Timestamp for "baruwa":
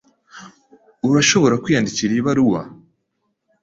2.27-2.61